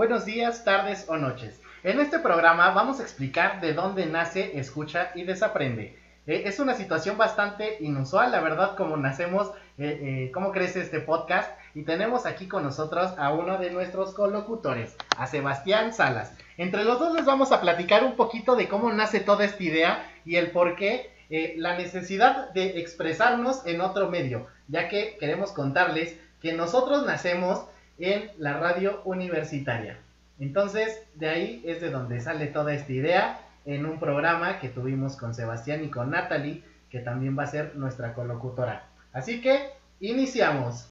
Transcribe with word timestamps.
buenos 0.00 0.24
días, 0.24 0.64
tardes 0.64 1.04
o 1.08 1.18
noches. 1.18 1.60
En 1.82 2.00
este 2.00 2.20
programa 2.20 2.70
vamos 2.70 3.00
a 3.00 3.02
explicar 3.02 3.60
de 3.60 3.74
dónde 3.74 4.06
nace, 4.06 4.58
escucha 4.58 5.10
y 5.14 5.24
desaprende. 5.24 5.94
Eh, 6.26 6.44
es 6.46 6.58
una 6.58 6.74
situación 6.74 7.18
bastante 7.18 7.76
inusual, 7.80 8.32
la 8.32 8.40
verdad, 8.40 8.78
como 8.78 8.96
nacemos, 8.96 9.52
eh, 9.76 10.00
eh, 10.00 10.30
cómo 10.32 10.52
crece 10.52 10.80
este 10.80 11.00
podcast. 11.00 11.50
Y 11.74 11.82
tenemos 11.82 12.24
aquí 12.24 12.48
con 12.48 12.62
nosotros 12.62 13.12
a 13.18 13.30
uno 13.34 13.58
de 13.58 13.72
nuestros 13.72 14.14
colocutores, 14.14 14.96
a 15.18 15.26
Sebastián 15.26 15.92
Salas. 15.92 16.32
Entre 16.56 16.82
los 16.82 16.98
dos 16.98 17.12
les 17.12 17.26
vamos 17.26 17.52
a 17.52 17.60
platicar 17.60 18.02
un 18.02 18.16
poquito 18.16 18.56
de 18.56 18.68
cómo 18.68 18.90
nace 18.94 19.20
toda 19.20 19.44
esta 19.44 19.62
idea 19.62 20.10
y 20.24 20.36
el 20.36 20.50
por 20.50 20.76
qué 20.76 21.10
la 21.58 21.76
necesidad 21.76 22.48
de 22.54 22.80
expresarnos 22.80 23.66
en 23.66 23.82
otro 23.82 24.08
medio, 24.08 24.46
ya 24.66 24.88
que 24.88 25.18
queremos 25.20 25.52
contarles 25.52 26.18
que 26.40 26.54
nosotros 26.54 27.04
nacemos 27.04 27.66
en 28.00 28.30
la 28.38 28.58
radio 28.58 29.02
universitaria. 29.04 29.98
Entonces, 30.38 31.06
de 31.14 31.28
ahí 31.28 31.62
es 31.66 31.80
de 31.80 31.90
donde 31.90 32.20
sale 32.20 32.46
toda 32.46 32.72
esta 32.72 32.92
idea 32.92 33.40
en 33.66 33.84
un 33.84 33.98
programa 33.98 34.58
que 34.58 34.68
tuvimos 34.68 35.16
con 35.16 35.34
Sebastián 35.34 35.84
y 35.84 35.90
con 35.90 36.10
Natalie, 36.10 36.62
que 36.88 37.00
también 37.00 37.38
va 37.38 37.42
a 37.44 37.46
ser 37.46 37.76
nuestra 37.76 38.14
colocutora. 38.14 38.88
Así 39.12 39.40
que, 39.40 39.58
iniciamos. 40.00 40.88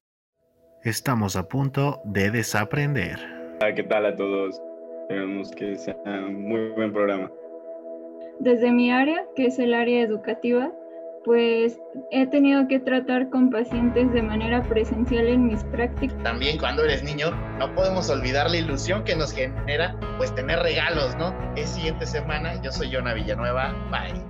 Estamos 0.84 1.36
a 1.36 1.48
punto 1.48 2.00
de 2.04 2.30
desaprender. 2.30 3.18
¿Qué 3.74 3.82
tal 3.82 4.06
a 4.06 4.16
todos? 4.16 4.60
Esperamos 5.02 5.50
que 5.50 5.76
sea 5.76 5.96
un 6.06 6.48
muy 6.48 6.68
buen 6.70 6.92
programa. 6.92 7.30
Desde 8.38 8.70
mi 8.70 8.90
área, 8.90 9.24
que 9.34 9.46
es 9.46 9.58
el 9.58 9.74
área 9.74 10.00
educativa, 10.00 10.72
pues 11.24 11.78
he 12.10 12.26
tenido 12.26 12.66
que 12.66 12.78
tratar 12.78 13.28
con 13.30 13.50
pacientes 13.50 14.12
de 14.12 14.22
manera 14.22 14.62
presencial 14.62 15.26
en 15.26 15.46
mis 15.46 15.62
prácticas. 15.64 16.22
También 16.22 16.58
cuando 16.58 16.84
eres 16.84 17.02
niño 17.02 17.30
no 17.58 17.74
podemos 17.74 18.08
olvidar 18.08 18.50
la 18.50 18.56
ilusión 18.56 19.04
que 19.04 19.16
nos 19.16 19.32
genera 19.32 19.98
pues 20.16 20.34
tener 20.34 20.60
regalos, 20.60 21.16
¿no? 21.16 21.34
Es 21.56 21.68
siguiente 21.70 22.06
semana, 22.06 22.60
yo 22.62 22.72
soy 22.72 22.92
Jonah 22.92 23.14
Villanueva, 23.14 23.74
bye. 23.90 24.20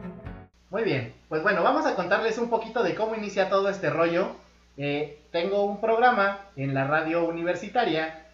Muy 0.70 0.84
bien, 0.84 1.12
pues 1.28 1.42
bueno, 1.42 1.62
vamos 1.62 1.86
a 1.86 1.94
contarles 1.94 2.38
un 2.38 2.50
poquito 2.50 2.82
de 2.82 2.94
cómo 2.94 3.14
inicia 3.14 3.48
todo 3.48 3.68
este 3.68 3.90
rollo. 3.90 4.28
Eh, 4.76 5.20
tengo 5.32 5.64
un 5.64 5.80
programa 5.80 6.38
en 6.56 6.74
la 6.74 6.86
radio 6.86 7.24
universitaria 7.28 8.26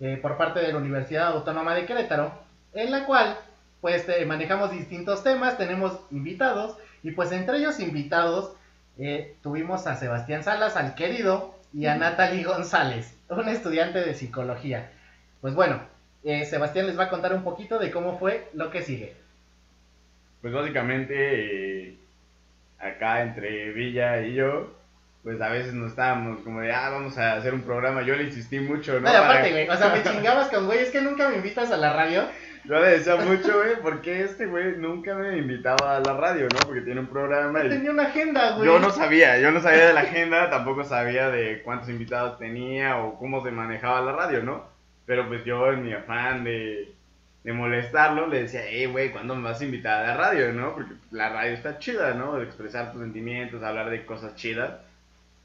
eh, 0.00 0.18
por 0.20 0.36
parte 0.36 0.60
de 0.60 0.72
la 0.72 0.78
Universidad 0.78 1.28
Autónoma 1.28 1.74
de 1.74 1.86
Querétaro, 1.86 2.32
en 2.72 2.90
la 2.90 3.06
cual 3.06 3.36
pues 3.80 4.08
eh, 4.08 4.24
manejamos 4.26 4.70
distintos 4.70 5.22
temas, 5.22 5.56
tenemos 5.58 5.98
invitados 6.10 6.76
y 7.02 7.12
pues 7.12 7.32
entre 7.32 7.58
ellos 7.58 7.80
invitados 7.80 8.54
eh, 8.98 9.34
tuvimos 9.42 9.86
a 9.86 9.96
Sebastián 9.96 10.44
Salas, 10.44 10.76
al 10.76 10.94
querido, 10.94 11.54
y 11.72 11.86
a 11.86 11.96
Natalie 11.96 12.44
González, 12.44 13.16
un 13.28 13.48
estudiante 13.48 14.00
de 14.00 14.14
psicología. 14.14 14.90
Pues 15.40 15.54
bueno, 15.54 15.80
eh, 16.24 16.44
Sebastián 16.44 16.86
les 16.86 16.98
va 16.98 17.04
a 17.04 17.08
contar 17.08 17.32
un 17.32 17.44
poquito 17.44 17.78
de 17.78 17.90
cómo 17.90 18.18
fue 18.18 18.48
lo 18.54 18.70
que 18.70 18.82
sigue. 18.82 19.14
Pues 20.42 20.52
básicamente 20.52 21.88
eh, 21.88 21.96
acá 22.78 23.22
entre 23.22 23.72
Villa 23.72 24.20
y 24.22 24.34
yo, 24.34 24.74
pues 25.22 25.40
a 25.40 25.48
veces 25.48 25.74
nos 25.74 25.90
estábamos 25.90 26.40
como 26.40 26.60
de, 26.60 26.72
ah, 26.72 26.90
vamos 26.90 27.16
a 27.18 27.34
hacer 27.34 27.54
un 27.54 27.62
programa. 27.62 28.02
Yo 28.02 28.16
le 28.16 28.24
insistí 28.24 28.58
mucho, 28.58 28.98
¿no? 29.00 29.08
aparte, 29.08 29.50
güey, 29.50 29.68
o 29.68 29.76
sea, 29.76 29.90
me 29.90 30.02
chingabas 30.10 30.48
con, 30.48 30.66
güey, 30.66 30.80
es 30.80 30.90
que 30.90 31.00
nunca 31.00 31.28
me 31.28 31.36
invitas 31.36 31.70
a 31.70 31.76
la 31.76 31.92
radio. 31.92 32.24
Yo 32.64 32.78
le 32.78 32.98
decía 32.98 33.16
mucho, 33.16 33.58
güey, 33.58 33.76
porque 33.82 34.22
este 34.22 34.46
güey 34.46 34.76
nunca 34.76 35.14
me 35.14 35.38
invitaba 35.38 35.96
a 35.96 36.00
la 36.00 36.14
radio, 36.14 36.46
¿no? 36.52 36.58
Porque 36.66 36.82
tiene 36.82 37.00
un 37.00 37.06
programa. 37.06 37.64
Y... 37.64 37.68
Tenía 37.68 37.90
una 37.90 38.04
agenda, 38.04 38.52
güey. 38.52 38.66
Yo 38.66 38.78
no 38.78 38.90
sabía, 38.90 39.38
yo 39.38 39.50
no 39.50 39.60
sabía 39.60 39.88
de 39.88 39.94
la 39.94 40.00
agenda, 40.00 40.50
tampoco 40.50 40.84
sabía 40.84 41.30
de 41.30 41.62
cuántos 41.62 41.88
invitados 41.88 42.38
tenía 42.38 42.98
o 42.98 43.18
cómo 43.18 43.42
se 43.42 43.50
manejaba 43.50 44.00
la 44.02 44.12
radio, 44.12 44.42
¿no? 44.42 44.64
Pero 45.06 45.26
pues 45.26 45.44
yo 45.44 45.72
en 45.72 45.84
mi 45.84 45.92
afán 45.92 46.44
de, 46.44 46.92
de 47.44 47.52
molestarlo 47.52 48.26
le 48.26 48.42
decía, 48.42 48.62
hey, 48.68 48.86
güey, 48.86 49.10
¿cuándo 49.10 49.34
me 49.34 49.44
vas 49.44 49.60
a 49.60 49.64
invitar 49.64 50.04
a 50.04 50.08
la 50.08 50.16
radio, 50.16 50.52
no? 50.52 50.74
Porque 50.74 50.92
la 51.10 51.30
radio 51.30 51.52
está 51.52 51.78
chida, 51.78 52.14
¿no? 52.14 52.36
De 52.36 52.44
expresar 52.44 52.92
tus 52.92 53.00
sentimientos, 53.00 53.62
hablar 53.62 53.90
de 53.90 54.04
cosas 54.04 54.34
chidas. 54.34 54.72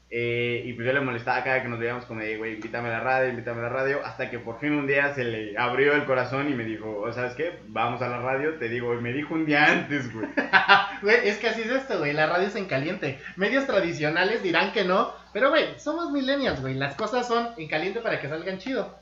Eh, 0.08 0.62
y 0.64 0.72
pues 0.74 0.86
yo 0.86 0.92
le 0.92 1.00
molestaba 1.00 1.42
cada 1.42 1.62
que 1.62 1.68
nos 1.68 1.80
veíamos 1.80 2.04
como 2.04 2.20
de, 2.20 2.36
güey, 2.36 2.54
invítame 2.54 2.88
a 2.88 2.92
la 2.92 3.00
radio, 3.00 3.28
invítame 3.28 3.58
a 3.58 3.64
la 3.64 3.68
radio, 3.70 4.04
hasta 4.04 4.30
que 4.30 4.38
por 4.38 4.60
fin 4.60 4.72
un 4.72 4.86
día 4.86 5.12
se 5.14 5.24
le 5.24 5.58
abrió 5.58 5.94
el 5.94 6.04
corazón 6.04 6.48
y 6.48 6.54
me 6.54 6.64
dijo, 6.64 7.12
¿sabes 7.12 7.34
qué? 7.34 7.58
Vamos 7.66 8.00
a 8.02 8.08
la 8.08 8.20
radio, 8.20 8.54
te 8.54 8.68
digo, 8.68 8.94
me 8.94 9.12
dijo 9.12 9.34
un 9.34 9.46
día 9.46 9.64
antes, 9.64 10.12
güey. 10.14 10.28
güey, 11.02 11.28
es 11.28 11.38
que 11.38 11.48
así 11.48 11.62
es 11.62 11.70
esto, 11.70 11.98
güey, 11.98 12.12
la 12.12 12.26
radio 12.26 12.46
es 12.46 12.54
en 12.54 12.66
caliente. 12.66 13.18
Medios 13.34 13.66
tradicionales 13.66 14.44
dirán 14.44 14.72
que 14.72 14.84
no, 14.84 15.12
pero 15.32 15.50
güey, 15.50 15.76
somos 15.78 16.12
millennials, 16.12 16.60
güey, 16.60 16.74
las 16.74 16.94
cosas 16.94 17.26
son 17.26 17.48
en 17.56 17.66
caliente 17.66 18.00
para 18.00 18.20
que 18.20 18.28
salgan 18.28 18.58
chido. 18.58 18.96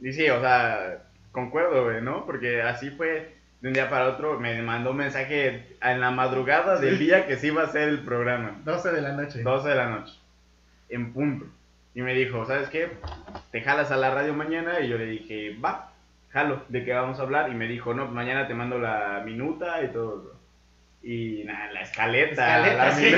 Y 0.00 0.12
sí, 0.12 0.28
o 0.28 0.40
sea, 0.40 1.04
concuerdo, 1.30 1.84
güey, 1.84 2.02
¿no? 2.02 2.26
Porque 2.26 2.62
así 2.62 2.90
fue 2.90 3.36
de 3.60 3.68
un 3.68 3.74
día 3.74 3.88
para 3.88 4.08
otro, 4.08 4.40
me 4.40 4.60
mandó 4.62 4.90
un 4.90 4.96
mensaje 4.96 5.76
en 5.80 6.00
la 6.00 6.10
madrugada 6.10 6.80
del 6.80 6.98
día 6.98 7.26
que 7.26 7.36
se 7.36 7.48
iba 7.48 7.62
a 7.62 7.66
hacer 7.66 7.88
el 7.88 8.00
programa. 8.00 8.60
12 8.64 8.90
de 8.90 9.00
la 9.02 9.12
noche. 9.12 9.42
12 9.42 9.68
de 9.68 9.74
la 9.76 9.88
noche 9.90 10.17
en 10.88 11.12
punto. 11.12 11.46
Y 11.94 12.02
me 12.02 12.14
dijo, 12.14 12.44
¿sabes 12.46 12.68
qué? 12.68 12.90
¿Te 13.50 13.60
jalas 13.62 13.90
a 13.90 13.96
la 13.96 14.10
radio 14.10 14.34
mañana? 14.34 14.80
Y 14.80 14.88
yo 14.88 14.98
le 14.98 15.06
dije, 15.06 15.56
va, 15.62 15.92
jalo, 16.30 16.62
¿de 16.68 16.84
qué 16.84 16.92
vamos 16.92 17.18
a 17.18 17.22
hablar? 17.22 17.50
Y 17.50 17.54
me 17.54 17.66
dijo, 17.66 17.94
no, 17.94 18.06
mañana 18.06 18.46
te 18.46 18.54
mando 18.54 18.78
la 18.78 19.22
minuta 19.24 19.82
y 19.82 19.88
todo. 19.88 20.38
Y 21.02 21.44
nada, 21.44 21.72
la 21.72 21.80
escaleta. 21.82 22.58
Escaleta, 22.58 22.92
sí, 22.92 23.14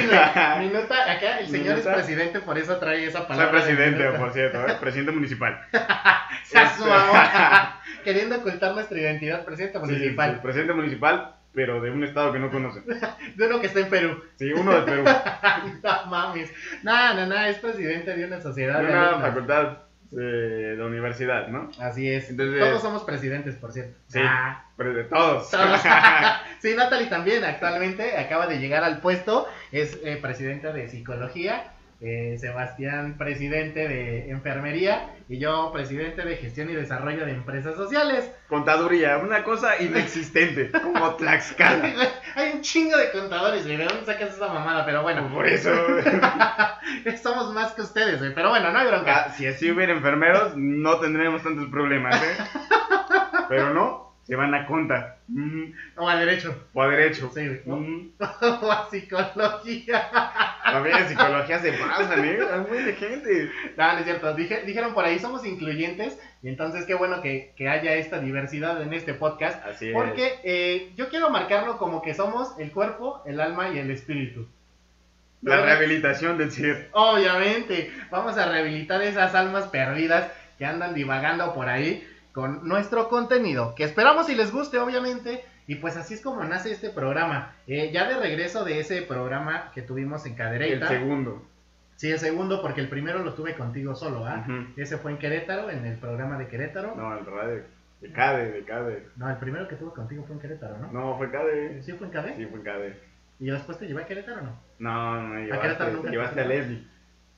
minuta, 0.61 1.13
acá 1.13 1.39
el 1.41 1.49
señor 1.49 1.79
es 1.79 1.87
presidente, 1.87 2.41
por 2.41 2.59
eso 2.59 2.79
trae 2.79 3.07
esa 3.07 3.27
palabra. 3.27 3.63
Soy 3.63 3.75
presidente, 3.75 4.19
por 4.19 4.33
cierto, 4.33 4.67
¿eh? 4.67 4.77
presidente 4.81 5.13
municipal. 5.13 5.61
Este, 6.53 6.85
Queriendo 8.05 8.37
ocultar 8.39 8.75
nuestra 8.75 8.99
identidad, 8.99 9.45
presidente 9.45 9.79
municipal. 9.79 10.35
Sí, 10.35 10.41
presidente 10.43 10.73
municipal, 10.73 11.35
pero 11.53 11.81
de 11.81 11.91
un 11.91 12.05
estado 12.05 12.33
que 12.33 12.39
no 12.39 12.51
conocen. 12.51 12.85
de 13.37 13.47
uno 13.47 13.61
que 13.61 13.67
está 13.67 13.81
en 13.81 13.89
Perú. 13.89 14.23
Sí, 14.37 14.53
uno 14.53 14.73
de 14.73 14.83
Perú. 14.83 15.05
no 15.83 16.07
mames. 16.07 16.53
No, 16.83 17.15
no, 17.15 17.27
no, 17.27 17.39
es 17.45 17.59
presidente 17.59 18.17
de 18.17 18.25
una 18.25 18.41
sociedad. 18.41 18.81
De 18.81 18.89
una 18.89 19.21
facultad 19.21 19.79
de 20.11 20.75
la 20.77 20.87
universidad, 20.87 21.49
¿no? 21.49 21.71
Así 21.79 22.11
es. 22.11 22.35
todos 22.37 22.83
somos 22.83 23.05
presidentes, 23.05 23.55
por 23.55 23.73
cierto. 23.73 23.97
Sí, 24.09 24.21
ah. 24.23 24.65
pero 24.77 24.93
de 24.93 25.05
todos. 25.05 25.49
sí, 26.61 26.75
Natalie 26.75 27.07
también 27.07 27.45
actualmente 27.45 28.19
acaba 28.19 28.47
de 28.47 28.59
llegar 28.59 28.83
al 28.83 29.01
puesto, 29.01 29.47
es 29.71 30.01
eh, 30.03 30.19
presidenta 30.21 30.73
de 30.73 30.89
psicología 30.89 31.73
eh, 32.01 32.37
Sebastián, 32.39 33.17
presidente 33.19 33.87
de 33.87 34.31
enfermería, 34.31 35.15
y 35.29 35.39
yo, 35.39 35.71
presidente 35.73 36.23
de 36.23 36.37
gestión 36.37 36.71
y 36.71 36.75
desarrollo 36.75 37.27
de 37.27 37.33
empresas 37.33 37.77
sociales. 37.77 38.31
Contaduría, 38.49 39.19
una 39.19 39.45
cosa 39.45 39.81
inexistente, 39.81 40.71
como 40.83 41.15
Tlaxcala. 41.17 41.93
Hay 42.35 42.53
un 42.55 42.63
chingo 42.63 42.97
de 42.97 43.11
contadores, 43.13 43.65
¿De 43.65 43.77
dónde 43.77 44.05
sacas 44.05 44.35
esa 44.35 44.49
mamada? 44.49 44.85
Pero 44.87 45.03
bueno. 45.03 45.29
Por 45.33 45.47
eso. 45.47 45.71
Somos 47.23 47.53
más 47.53 47.73
que 47.73 47.83
ustedes, 47.83 48.21
Pero 48.35 48.49
bueno, 48.49 48.73
no 48.73 48.79
hay 48.79 48.87
bronca. 48.87 49.27
Ah, 49.27 49.33
si 49.37 49.47
así 49.47 49.71
hubiera 49.71 49.93
enfermeros, 49.93 50.57
no 50.57 50.99
tendríamos 50.99 51.43
tantos 51.43 51.69
problemas, 51.69 52.17
¿eh? 52.17 52.37
Pero 53.49 53.75
no, 53.75 54.10
se 54.31 54.37
van 54.37 54.55
a 54.55 54.65
conta. 54.65 55.17
Mm. 55.27 55.73
O 55.97 56.09
a 56.09 56.15
derecho. 56.15 56.55
O 56.73 56.81
a 56.81 56.89
derecho. 56.89 57.33
Sí, 57.35 57.41
mm. 57.65 58.11
o 58.63 58.71
a 58.71 58.89
psicología. 58.89 60.09
También 60.63 60.99
en 60.99 61.09
psicología 61.09 61.59
se 61.59 61.73
pasan, 61.73 62.25
¿eh? 62.25 62.39
Hay 62.49 62.61
muy 62.61 62.85
de 62.85 62.93
gente. 62.93 63.51
No, 63.77 63.93
no 63.93 63.99
es 63.99 64.05
cierto. 64.05 64.33
dijeron 64.35 64.95
por 64.95 65.05
ahí, 65.05 65.19
somos 65.19 65.45
incluyentes. 65.45 66.17
Y 66.45 66.49
entonces 66.49 66.87
qué 66.87 66.95
bueno 66.95 67.21
que, 67.23 67.53
haya 67.69 67.95
esta 67.97 68.21
diversidad 68.21 68.81
en 68.81 68.93
este 68.93 69.15
podcast. 69.15 69.67
Así 69.67 69.89
es. 69.89 69.95
Porque 69.95 70.39
eh, 70.45 70.93
yo 70.95 71.09
quiero 71.09 71.31
marcarlo 71.31 71.77
como 71.77 72.01
que 72.01 72.15
somos 72.15 72.57
el 72.61 72.71
cuerpo, 72.71 73.25
el 73.27 73.41
alma 73.41 73.71
y 73.71 73.79
el 73.79 73.91
espíritu. 73.91 74.47
La 75.43 75.61
rehabilitación 75.61 76.39
del 76.39 76.53
ser. 76.53 76.89
Obviamente. 76.93 77.91
Vamos 78.13 78.39
a 78.39 78.49
rehabilitar 78.49 79.03
esas 79.03 79.35
almas 79.35 79.67
perdidas 79.67 80.31
que 80.57 80.67
andan 80.67 80.95
divagando 80.95 81.53
por 81.53 81.69
ahí 81.69 82.07
con 82.41 82.67
nuestro 82.67 83.11
contenido, 83.11 83.75
que 83.75 83.85
esperamos 83.85 84.27
si 84.27 84.35
les 84.35 84.51
guste, 84.51 84.79
obviamente. 84.79 85.45
Y 85.67 85.75
pues 85.75 85.99
así 85.99 86.15
es 86.15 86.23
como 86.23 86.43
nace 86.43 86.73
este 86.73 86.89
programa. 86.89 87.55
Eh, 87.67 87.91
ya 87.93 88.09
de 88.09 88.19
regreso 88.19 88.65
de 88.65 88.81
ese 88.81 89.03
programa 89.03 89.71
que 89.75 89.83
tuvimos 89.83 90.25
en 90.25 90.37
Cadereyta. 90.37 90.91
El 90.91 91.01
segundo. 91.01 91.47
Sí, 91.97 92.11
el 92.11 92.19
segundo, 92.19 92.63
porque 92.63 92.81
el 92.81 92.89
primero 92.89 93.19
lo 93.19 93.35
tuve 93.35 93.55
contigo 93.55 93.95
solo, 93.95 94.25
¿ah? 94.25 94.47
Ese 94.79 94.97
fue 94.97 95.11
en 95.11 95.19
Querétaro, 95.19 95.69
en 95.69 95.85
el 95.85 95.99
programa 95.99 96.39
de 96.39 96.49
Querétaro. 96.49 96.95
No, 96.97 97.19
el 97.19 97.27
radio. 97.27 97.63
De 98.01 98.11
CADE, 98.11 98.53
de 98.53 98.65
CADE. 98.65 99.07
No, 99.17 99.29
el 99.29 99.37
primero 99.37 99.69
que 99.69 99.77
tuve 99.77 99.93
contigo 99.93 100.25
fue 100.25 100.37
en 100.37 100.41
Querétaro, 100.41 100.79
¿no? 100.79 100.91
No, 100.91 101.19
fue 101.19 101.31
CADE. 101.31 101.83
¿Sí 101.83 101.93
fue 101.93 102.07
en 102.07 102.13
CADE? 102.15 102.37
Sí, 102.37 102.47
fue 102.47 102.59
en 102.59 102.65
CADE. 102.65 103.01
¿Y 103.39 103.51
después 103.51 103.79
te 103.79 103.87
llevé 103.87 104.05
a 104.05 104.07
Querétaro 104.07 104.39
o 104.39 104.45
no? 104.45 104.59
No, 104.79 105.23
no, 105.23 105.35
llevaste, 105.41 105.59
a 105.59 105.61
Querétaro 105.61 105.93
nunca 105.93 106.11
llevaste 106.11 106.41
a 106.41 106.45
Leslie. 106.47 106.89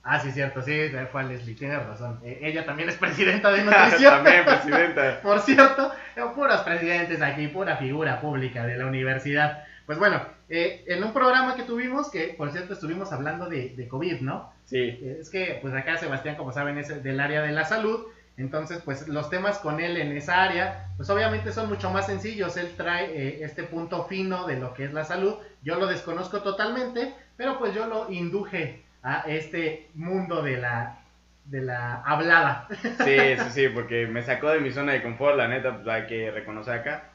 Ah, 0.03 0.19
sí, 0.19 0.31
cierto, 0.31 0.61
sí, 0.61 0.91
fue 1.11 1.21
a 1.21 1.23
Leslie, 1.23 1.55
tienes 1.55 1.85
razón. 1.85 2.19
Eh, 2.23 2.39
ella 2.41 2.65
también 2.65 2.89
es 2.89 2.97
presidenta 2.97 3.51
de 3.51 3.63
nutrición. 3.63 4.15
también 4.15 4.43
presidenta. 4.43 5.19
Por 5.23 5.39
cierto, 5.39 5.91
puros 6.35 6.61
presidentes 6.61 7.21
aquí, 7.21 7.47
pura 7.47 7.77
figura 7.77 8.19
pública 8.19 8.65
de 8.65 8.77
la 8.77 8.85
universidad. 8.85 9.63
Pues 9.85 9.97
bueno, 9.97 10.21
eh, 10.49 10.83
en 10.87 11.03
un 11.03 11.13
programa 11.13 11.55
que 11.55 11.63
tuvimos, 11.63 12.09
que 12.09 12.35
por 12.37 12.51
cierto 12.51 12.73
estuvimos 12.73 13.11
hablando 13.11 13.47
de, 13.47 13.69
de 13.75 13.87
COVID, 13.87 14.21
¿no? 14.21 14.53
Sí. 14.65 14.77
Eh, 14.77 15.17
es 15.19 15.29
que, 15.29 15.59
pues 15.61 15.73
acá 15.73 15.97
Sebastián, 15.97 16.35
como 16.35 16.51
saben, 16.51 16.77
es 16.77 17.03
del 17.03 17.19
área 17.19 17.41
de 17.41 17.51
la 17.51 17.65
salud. 17.65 18.05
Entonces, 18.35 18.81
pues 18.83 19.07
los 19.07 19.29
temas 19.29 19.59
con 19.59 19.79
él 19.79 19.95
en 19.97 20.15
esa 20.17 20.41
área, 20.41 20.87
pues 20.97 21.09
obviamente 21.09 21.51
son 21.51 21.69
mucho 21.69 21.91
más 21.91 22.07
sencillos. 22.07 22.57
Él 22.57 22.71
trae 22.75 23.05
eh, 23.15 23.39
este 23.43 23.63
punto 23.63 24.05
fino 24.05 24.47
de 24.47 24.57
lo 24.57 24.73
que 24.73 24.85
es 24.85 24.93
la 24.93 25.05
salud. 25.05 25.35
Yo 25.61 25.75
lo 25.75 25.85
desconozco 25.85 26.41
totalmente, 26.41 27.13
pero 27.37 27.59
pues 27.59 27.75
yo 27.75 27.85
lo 27.87 28.11
induje 28.11 28.83
a 29.03 29.25
este 29.27 29.89
mundo 29.93 30.41
de 30.41 30.57
la, 30.57 30.99
de 31.45 31.61
la 31.61 32.01
hablada. 32.01 32.67
Sí, 32.71 33.17
sí, 33.37 33.49
sí, 33.51 33.67
porque 33.69 34.07
me 34.07 34.23
sacó 34.23 34.49
de 34.49 34.59
mi 34.59 34.71
zona 34.71 34.93
de 34.93 35.03
confort, 35.03 35.37
la 35.37 35.47
neta, 35.47 35.75
pues 35.75 35.87
hay 35.87 36.07
que 36.07 36.31
reconocer 36.31 36.73
acá 36.73 37.09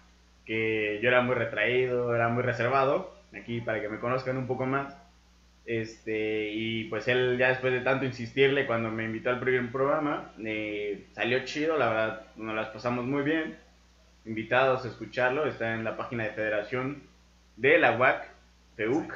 que 0.48 0.98
yo 1.02 1.10
era 1.10 1.20
muy 1.20 1.34
retraído, 1.34 2.14
era 2.14 2.30
muy 2.30 2.42
reservado, 2.42 3.14
aquí 3.38 3.60
para 3.60 3.82
que 3.82 3.90
me 3.90 4.00
conozcan 4.00 4.38
un 4.38 4.46
poco 4.46 4.64
más. 4.64 4.96
Este, 5.66 6.48
y 6.48 6.84
pues 6.84 7.06
él 7.06 7.36
ya 7.38 7.50
después 7.50 7.74
de 7.74 7.80
tanto 7.80 8.06
insistirle 8.06 8.64
cuando 8.66 8.90
me 8.90 9.04
invitó 9.04 9.28
al 9.28 9.40
primer 9.40 9.70
programa, 9.70 10.32
eh, 10.42 11.04
salió 11.12 11.44
chido, 11.44 11.76
la 11.76 11.90
verdad 11.90 12.22
nos 12.36 12.54
las 12.54 12.68
pasamos 12.68 13.04
muy 13.04 13.22
bien. 13.24 13.58
Invitados 14.24 14.86
a 14.86 14.88
escucharlo, 14.88 15.46
está 15.46 15.74
en 15.74 15.84
la 15.84 15.98
página 15.98 16.24
de 16.24 16.30
Federación 16.30 17.02
de 17.56 17.78
la 17.78 17.98
UAC, 17.98 18.30
FEUC. 18.76 19.12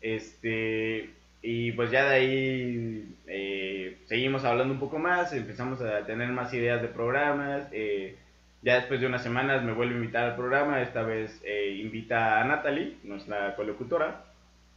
Este, 0.00 1.10
y 1.46 1.72
pues 1.72 1.90
ya 1.90 2.08
de 2.08 2.14
ahí 2.16 3.16
eh, 3.26 3.98
seguimos 4.06 4.44
hablando 4.44 4.72
un 4.72 4.80
poco 4.80 4.98
más, 4.98 5.32
empezamos 5.34 5.80
a 5.82 6.04
tener 6.06 6.30
más 6.30 6.52
ideas 6.54 6.80
de 6.82 6.88
programas. 6.88 7.68
Eh, 7.72 8.16
ya 8.62 8.76
después 8.76 8.98
de 9.00 9.06
unas 9.06 9.22
semanas 9.22 9.62
me 9.62 9.72
vuelve 9.74 9.94
a 9.94 9.98
invitar 9.98 10.24
al 10.30 10.36
programa, 10.36 10.80
esta 10.80 11.02
vez 11.02 11.40
eh, 11.44 11.76
invita 11.82 12.40
a 12.40 12.44
Natalie, 12.44 12.96
nuestra 13.04 13.54
colocutora. 13.56 14.24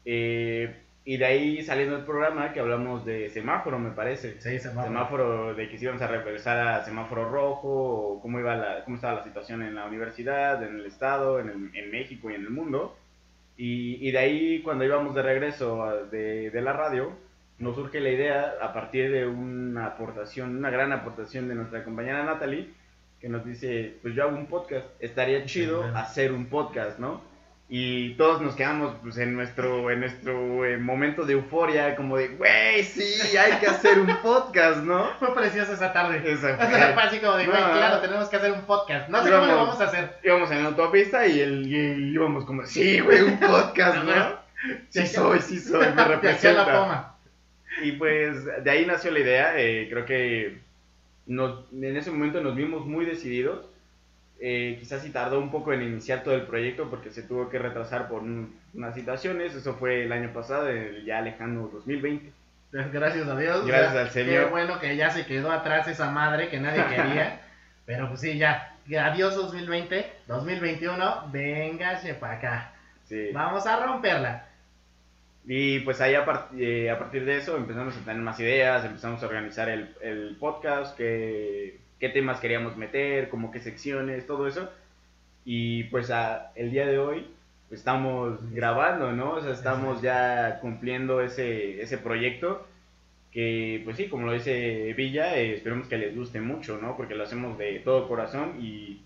Eh, 0.03 0.75
y 1.05 1.15
de 1.15 1.25
ahí 1.25 1.63
saliendo 1.63 1.95
del 1.95 2.05
programa 2.05 2.51
que 2.51 2.59
hablamos 2.59 3.05
de 3.05 3.29
semáforo, 3.29 3.79
me 3.79 3.91
parece. 3.91 4.41
Sí, 4.41 4.59
semáforo. 4.59 4.87
Semáforo, 4.87 5.55
de 5.55 5.69
que 5.69 5.77
si 5.77 5.85
íbamos 5.85 6.01
a 6.01 6.07
regresar 6.07 6.59
a 6.67 6.83
semáforo 6.83 7.29
rojo, 7.29 7.69
o 7.69 8.21
cómo, 8.21 8.41
iba 8.41 8.57
la, 8.57 8.83
cómo 8.83 8.97
estaba 8.97 9.19
la 9.19 9.23
situación 9.23 9.63
en 9.63 9.75
la 9.75 9.85
universidad, 9.85 10.61
en 10.63 10.79
el 10.79 10.85
estado, 10.85 11.39
en, 11.39 11.47
el- 11.49 11.71
en 11.77 11.91
México 11.91 12.29
y 12.29 12.35
en 12.35 12.41
el 12.41 12.49
mundo. 12.49 12.97
Y, 13.57 14.07
y 14.07 14.11
de 14.11 14.17
ahí, 14.19 14.61
cuando 14.61 14.83
íbamos 14.85 15.15
de 15.15 15.21
regreso 15.23 15.83
a- 15.83 16.03
de, 16.03 16.51
de 16.51 16.61
la 16.61 16.73
radio, 16.73 17.11
nos 17.59 17.75
surge 17.75 17.99
la 17.99 18.09
idea, 18.09 18.53
a 18.61 18.71
partir 18.73 19.11
de 19.11 19.25
una 19.25 19.87
aportación, 19.87 20.55
una 20.57 20.69
gran 20.69 20.91
aportación 20.93 21.47
de 21.47 21.55
nuestra 21.55 21.83
compañera 21.83 22.23
Natalie, 22.23 22.69
que 23.19 23.29
nos 23.29 23.43
dice, 23.43 23.95
pues 24.03 24.13
yo 24.13 24.23
hago 24.23 24.37
un 24.37 24.45
podcast, 24.45 24.85
estaría 24.99 25.43
chido 25.45 25.83
hacer 25.97 26.31
un 26.31 26.45
podcast, 26.45 26.99
¿no? 26.99 27.21
Y 27.69 28.13
todos 28.13 28.41
nos 28.41 28.55
quedamos 28.55 28.95
pues, 29.01 29.17
en 29.17 29.35
nuestro, 29.35 29.91
en 29.91 29.99
nuestro 29.99 30.63
eh, 30.65 30.77
momento 30.77 31.25
de 31.25 31.33
euforia, 31.33 31.97
como 31.97 32.15
de, 32.15 32.29
güey, 32.29 32.81
sí, 32.83 33.35
hay 33.35 33.59
que 33.59 33.67
hacer 33.67 33.99
un 33.99 34.07
podcast, 34.21 34.83
¿no? 34.83 35.09
Fue 35.19 35.35
preciosa 35.35 35.73
esa 35.73 35.91
tarde. 35.91 36.21
Esa 36.25 36.53
O 36.53 36.57
sea, 36.57 36.69
fue- 36.69 36.93
fue 36.93 37.03
así 37.03 37.19
como 37.19 37.35
de, 37.35 37.45
güey, 37.45 37.59
No. 37.59 37.71
claro, 37.71 37.99
tenemos 37.99 38.29
que 38.29 38.37
hacer 38.37 38.53
un 38.53 38.61
podcast. 38.61 39.09
No 39.09 39.21
sé 39.21 39.29
cómo 39.31 39.45
lo 39.45 39.55
vamos 39.57 39.81
a 39.81 39.83
hacer. 39.83 40.17
Íbamos 40.23 40.49
en 40.51 40.63
la 40.63 40.69
autopista 40.69 41.27
y, 41.27 41.41
el, 41.41 41.67
y 41.67 42.13
íbamos 42.13 42.45
como, 42.45 42.65
sí, 42.65 43.01
güey, 43.01 43.21
un 43.23 43.37
podcast, 43.39 44.03
¿no? 44.03 44.47
Sí 44.89 45.05
soy, 45.05 45.41
sí 45.41 45.59
soy, 45.59 45.89
me 45.89 45.95
la 45.95 46.05
representa. 46.05 47.15
Y 47.83 47.91
pues 47.91 48.45
de 48.63 48.71
ahí 48.71 48.85
nació 48.85 49.11
la 49.11 49.19
idea, 49.19 49.53
eh, 49.59 49.87
creo 49.91 50.05
que 50.05 50.61
nos, 51.25 51.65
en 51.73 51.97
ese 51.97 52.11
momento 52.11 52.39
nos 52.41 52.55
vimos 52.55 52.85
muy 52.85 53.05
decididos. 53.05 53.65
Eh, 54.39 54.77
quizás 54.79 55.01
sí 55.01 55.09
tardó 55.09 55.39
un 55.39 55.49
poco 55.49 55.73
en 55.73 55.81
iniciar 55.81 56.23
todo 56.23 56.35
el 56.35 56.43
proyecto 56.43 56.89
porque 56.89 57.09
se 57.11 57.23
tuvo 57.23 57.49
que 57.49 57.57
retrasar 57.57 58.07
por 58.07 58.21
un- 58.21 58.55
unas 58.73 58.93
situaciones. 58.93 59.55
Eso 59.55 59.73
fue 59.75 60.03
el 60.03 60.11
año 60.11 60.31
pasado, 60.33 60.69
el 60.69 61.03
ya 61.05 61.21
lejano 61.21 61.69
2020. 61.73 62.31
Gracias 62.71 63.27
a 63.27 63.35
Dios. 63.37 63.65
Gracias 63.65 63.89
o 63.89 63.93
sea, 63.93 64.01
al 64.01 64.09
Señor. 64.11 64.43
Qué 64.45 64.49
bueno 64.51 64.79
que 64.79 64.95
ya 64.95 65.09
se 65.09 65.25
quedó 65.25 65.51
atrás 65.51 65.87
esa 65.87 66.11
madre 66.11 66.49
que 66.49 66.59
nadie 66.59 66.83
quería. 66.95 67.41
pero 67.85 68.07
pues 68.09 68.21
sí, 68.21 68.37
ya. 68.37 68.73
Adiós 69.01 69.35
2020. 69.35 70.05
2021. 70.27 71.29
Véngase 71.31 72.13
para 72.13 72.33
acá. 72.37 72.73
Sí. 73.05 73.29
Vamos 73.33 73.65
a 73.65 73.85
romperla. 73.85 74.43
Y 75.49 75.79
pues 75.79 76.01
ahí 76.01 76.13
a, 76.13 76.25
par- 76.25 76.49
eh, 76.57 76.91
a 76.91 76.99
partir 76.99 77.23
de 77.23 77.37
eso 77.37 77.55
empezamos 77.55 77.95
a 77.95 77.99
tener 78.01 78.21
más 78.21 78.37
ideas, 78.41 78.83
empezamos 78.83 79.23
a 79.23 79.27
organizar 79.27 79.69
el, 79.69 79.95
el 80.01 80.35
podcast, 80.37 80.95
qué, 80.97 81.79
qué 81.99 82.09
temas 82.09 82.39
queríamos 82.39 82.77
meter, 82.77 83.29
como 83.29 83.51
qué 83.51 83.59
secciones, 83.59 84.27
todo 84.27 84.47
eso. 84.47 84.69
Y 85.45 85.85
pues 85.85 86.11
a- 86.11 86.51
el 86.55 86.71
día 86.71 86.85
de 86.87 86.99
hoy 86.99 87.27
pues, 87.69 87.79
estamos 87.81 88.39
grabando, 88.53 89.11
¿no? 89.13 89.33
O 89.35 89.41
sea, 89.41 89.53
estamos 89.53 90.01
ya 90.01 90.59
cumpliendo 90.61 91.21
ese, 91.21 91.81
ese 91.81 91.97
proyecto 91.97 92.65
que 93.31 93.81
pues 93.85 93.97
sí, 93.97 94.07
como 94.09 94.25
lo 94.25 94.33
dice 94.33 94.93
Villa, 94.93 95.37
eh, 95.37 95.53
esperemos 95.53 95.87
que 95.87 95.97
les 95.97 96.15
guste 96.15 96.41
mucho, 96.41 96.79
¿no? 96.81 96.95
Porque 96.97 97.15
lo 97.15 97.23
hacemos 97.23 97.57
de 97.57 97.79
todo 97.79 98.07
corazón 98.07 98.55
y, 98.61 99.01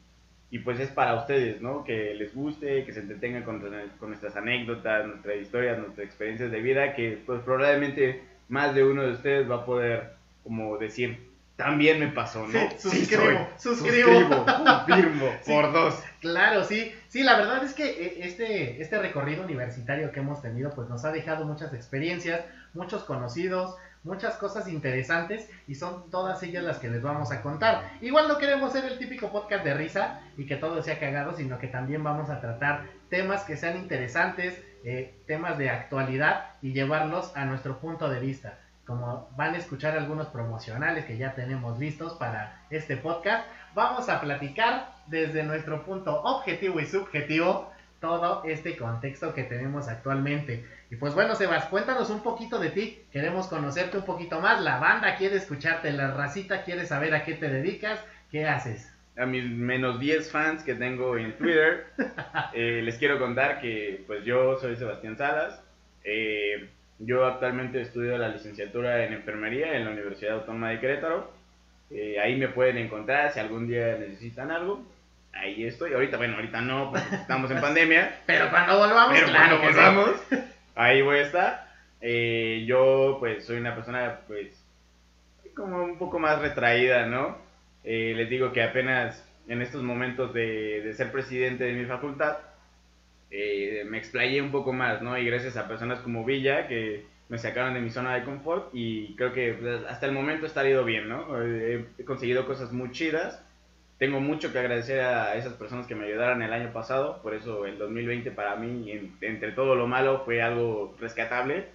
y 0.52 0.60
pues 0.60 0.80
es 0.80 0.90
para 0.90 1.16
ustedes, 1.16 1.62
¿no? 1.62 1.84
Que 1.84 2.14
les 2.16 2.34
guste, 2.36 2.86
que 2.86 2.94
se 2.94 3.00
entretengan 3.02 3.44
con, 3.44 3.62
con 4.00 4.10
nuestras 4.10 4.36
anécdotas, 4.36 5.08
nuestras 5.08 5.38
historias, 5.38 5.80
nuestras 5.80 6.06
experiencias 6.08 6.52
de 6.52 6.62
vida, 6.62 6.96
que 6.96 7.20
pues 7.26 7.42
probablemente 7.42 8.22
más 8.50 8.76
de 8.76 8.84
uno 8.84 9.04
de 9.04 9.12
ustedes 9.14 9.50
va 9.50 9.56
a 9.58 9.66
poder 9.66 10.14
como 10.44 10.78
decir, 10.78 11.20
también 11.64 12.00
me 12.00 12.08
pasó, 12.08 12.48
¿no? 12.48 12.60
Sí, 12.78 12.90
suscribo, 13.06 13.48
suscribo. 13.58 14.46
confirmo, 14.46 15.30
Sí. 15.42 15.52
por 15.52 15.72
dos. 15.72 16.02
Claro, 16.20 16.64
sí. 16.64 16.94
Sí, 17.08 17.24
la 17.24 17.38
verdad 17.38 17.64
es 17.64 17.74
que 17.74 17.86
eh, 17.90 18.20
este, 18.24 18.82
este 18.82 18.98
recorrido 19.00 19.44
universitario 19.44 20.12
que 20.12 20.20
hemos 20.22 20.42
tenido, 20.42 20.72
pues 20.72 20.90
nos 20.90 21.06
ha 21.06 21.12
dejado 21.12 21.46
muchas 21.46 21.74
experiencias, 21.74 22.42
muchos 22.74 23.04
conocidos, 23.04 23.76
muchas 24.04 24.36
cosas 24.38 24.68
interesantes 24.68 25.48
y 25.68 25.76
son 25.76 26.10
todas 26.10 26.42
ellas 26.44 26.64
las 26.64 26.80
que 26.80 26.90
les 26.90 27.02
vamos 27.02 27.32
a 27.32 27.42
contar. 27.42 27.92
Igual 28.02 28.28
no 28.28 28.38
queremos 28.38 28.72
ser 28.74 28.86
el 28.86 28.98
típico 28.98 29.32
podcast 29.32 29.64
de 29.64 29.74
risa 29.76 30.22
y 30.38 30.46
que 30.46 30.56
todo 30.56 30.82
sea 30.82 31.00
cagado, 31.00 31.36
sino 31.36 31.60
que 31.60 31.68
también 31.68 32.04
vamos 32.04 32.30
a 32.30 32.42
tratar 32.42 32.86
temas 33.10 33.44
que 33.44 33.58
sean 33.58 33.78
interesantes, 33.78 34.64
eh, 34.84 35.14
temas 35.28 35.58
de 35.58 35.70
actualidad 35.70 36.52
y 36.62 36.74
llevarlos 36.74 37.32
a 37.36 37.46
nuestro 37.46 37.80
punto 37.80 38.10
de 38.10 38.20
vista. 38.20 38.58
Como 38.86 39.30
van 39.38 39.54
a 39.54 39.58
escuchar 39.58 39.98
algunos 39.98 40.28
promocionales 40.28 41.06
que 41.06 41.18
ya 41.18 41.34
tenemos 41.34 41.80
listos 41.80 42.14
para 42.14 42.64
este 42.70 42.98
podcast, 42.98 43.48
vamos 43.74 44.10
a 44.10 44.20
platicar 44.20 44.92
desde 45.08 45.44
nuestro 45.44 45.84
punto 45.86 46.22
objetivo 46.24 46.80
y 46.80 46.86
subjetivo 46.86 47.72
todo 48.02 48.44
este 48.46 48.76
contexto 48.76 49.34
que 49.34 49.44
tenemos 49.44 49.88
actualmente. 49.88 50.66
Y 50.90 50.96
pues 50.96 51.14
bueno, 51.14 51.36
Sebas, 51.36 51.66
cuéntanos 51.66 52.10
un 52.10 52.22
poquito 52.22 52.58
de 52.58 52.72
ti. 52.72 53.04
Queremos 53.12 53.48
conocerte 53.48 53.98
un 53.98 54.06
poquito 54.06 54.42
más. 54.42 54.62
La 54.62 54.80
banda 54.80 55.16
quiere 55.16 55.38
escucharte, 55.38 55.92
la 55.92 56.12
racita 56.12 56.64
quiere 56.64 56.86
saber 56.86 57.14
a 57.14 57.24
qué 57.24 57.36
te 57.36 57.48
dedicas, 57.48 58.04
qué 58.32 58.48
haces. 58.48 58.92
A 59.18 59.26
mis 59.28 59.46
menos 59.46 60.00
10 60.00 60.32
fans 60.32 60.64
que 60.64 60.74
tengo 60.74 61.16
en 61.16 61.38
Twitter, 61.38 61.86
eh, 62.54 62.82
les 62.84 62.98
quiero 62.98 63.20
contar 63.20 63.62
que 63.62 64.04
pues 64.08 64.26
yo 64.26 64.58
soy 64.58 64.76
Sebastián 64.76 65.16
Salas. 65.16 65.62
Eh, 66.04 66.72
yo 67.04 67.26
actualmente 67.26 67.82
estudio 67.82 68.18
la 68.18 68.30
licenciatura 68.30 69.04
en 69.06 69.14
enfermería 69.14 69.76
en 69.76 69.86
la 69.86 69.92
Universidad 69.92 70.36
Autónoma 70.36 70.70
de 70.70 70.80
Querétaro. 70.80 71.32
Eh, 71.90 72.20
ahí 72.20 72.38
me 72.38 72.48
pueden 72.48 72.78
encontrar 72.78 73.32
si 73.34 73.40
algún 73.40 73.68
día 73.68 73.98
necesitan 73.98 74.52
algo. 74.52 74.84
Ahí 75.34 75.66
estoy. 75.66 75.94
Ahorita, 75.94 76.18
bueno, 76.18 76.36
ahorita 76.36 76.62
no, 76.62 76.92
porque 76.92 77.16
estamos 77.16 77.50
en 77.52 77.60
pandemia. 77.60 78.20
Pero 78.26 78.50
cuando 78.50 78.78
volvamos, 78.78 79.14
Pero 79.14 79.28
claro 79.28 79.60
cuando 79.60 79.80
sí. 79.80 79.86
volvamos, 79.86 80.22
ahí 80.76 81.02
voy 81.02 81.18
a 81.18 81.22
estar. 81.22 81.68
Eh, 82.02 82.66
yo, 82.68 83.18
pues, 83.20 83.46
soy 83.46 83.58
una 83.58 83.76
persona, 83.76 84.20
pues, 84.28 84.64
como 85.56 85.84
un 85.84 85.98
poco 85.98 86.20
más 86.20 86.40
retraída, 86.40 87.06
¿no? 87.08 87.38
Eh, 87.84 88.14
les 88.16 88.30
digo 88.30 88.54
que 88.54 88.64
apenas 88.64 89.28
en 89.48 89.62
estos 89.62 89.82
momentos 89.82 90.34
de, 90.34 90.82
de 90.82 90.94
ser 90.94 91.12
presidente 91.12 91.64
de 91.64 91.74
mi 91.74 91.86
facultad, 91.86 92.38
eh, 93.32 93.84
me 93.88 93.98
explayé 93.98 94.42
un 94.42 94.52
poco 94.52 94.74
más, 94.74 95.02
¿no? 95.02 95.18
Y 95.18 95.26
gracias 95.26 95.58
a 95.58 95.68
personas 95.68 96.00
como 96.00 96.26
Villa, 96.26 96.68
que 96.68 97.06
me 97.30 97.38
sacaron 97.38 97.74
de 97.74 97.80
mi 97.82 97.90
zona 97.90 98.14
de 98.16 98.24
confort 98.24 98.70
y 98.74 99.16
creo 99.16 99.32
que 99.34 99.58
hasta 99.90 100.06
el 100.06 100.12
momento 100.12 100.46
está 100.46 100.68
ido 100.68 100.84
bien, 100.84 101.08
¿no? 101.08 101.42
Eh, 101.42 101.86
he 101.98 102.04
conseguido 102.04 102.46
cosas 102.46 102.72
muy 102.74 102.92
chidas. 102.92 103.42
Tengo 103.98 104.20
mucho 104.20 104.52
que 104.52 104.60
agradecer 104.60 105.00
a 105.02 105.36
esas 105.36 105.54
personas 105.54 105.86
que 105.88 105.96
me 105.96 106.08
ayudaron 106.08 106.42
el 106.42 106.52
año 106.52 106.74
pasado, 106.74 107.22
por 107.22 107.34
eso 107.36 107.66
el 107.68 107.78
2020 107.78 108.32
para 108.32 108.56
mí, 108.56 108.92
en- 108.92 109.16
entre 109.22 109.52
todo 109.52 109.76
lo 109.76 109.88
malo, 109.88 110.24
fue 110.26 110.42
algo 110.42 110.96
rescatable. 111.00 111.68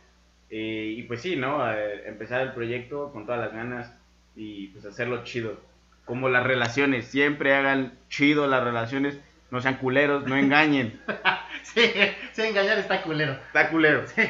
Eh, 0.50 0.94
y 0.98 1.02
pues 1.04 1.22
sí, 1.22 1.36
¿no? 1.36 1.60
Empezar 2.04 2.40
el 2.42 2.52
proyecto 2.52 3.10
con 3.12 3.26
todas 3.26 3.40
las 3.40 3.52
ganas 3.52 3.96
y 4.34 4.68
pues 4.68 4.84
hacerlo 4.84 5.24
chido. 5.24 5.58
Como 6.04 6.28
las 6.28 6.44
relaciones, 6.44 7.06
siempre 7.06 7.54
hagan 7.54 7.92
chido 8.08 8.46
las 8.46 8.62
relaciones, 8.62 9.18
no 9.50 9.60
sean 9.60 9.76
culeros, 9.76 10.26
no 10.26 10.36
engañen. 10.36 11.00
Sí, 11.74 11.92
sí, 12.32 12.42
engañar 12.42 12.78
está 12.78 13.02
culero. 13.02 13.32
Está 13.32 13.68
culero. 13.68 14.06
Sí, 14.06 14.22